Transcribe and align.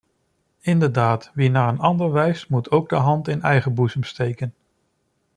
Inderdaad, 0.61 1.31
wie 1.33 1.49
naar 1.49 1.67
een 1.69 1.79
ander 1.79 2.11
wijst, 2.11 2.49
moet 2.49 2.71
ook 2.71 2.89
de 2.89 2.95
hand 2.95 3.27
in 3.27 3.41
eigen 3.41 3.73
boezem 3.73 4.03
steken. 4.03 4.53